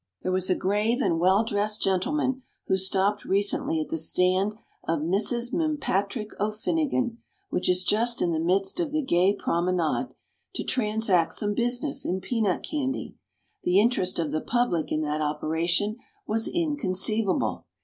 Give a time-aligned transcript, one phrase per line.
[0.23, 4.55] There was a grave and well dressed gentleman who stopped recently at the stand
[4.87, 5.53] of Mrs.
[5.53, 7.19] M'Patrick O'Finnigan,
[7.51, 10.09] which is just in the midst of the gay promenade,
[10.55, 13.15] to transact some business in peanut candy.
[13.63, 17.65] The interest of the public in that operation was inconceivable.